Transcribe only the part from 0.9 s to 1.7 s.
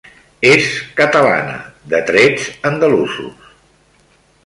catalana,